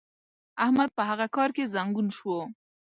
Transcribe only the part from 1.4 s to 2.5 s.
کې زنګون شو.